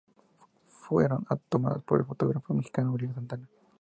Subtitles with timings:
[0.79, 3.47] Fueron tomadas por el fotógrafo mexicano Uriel Santana.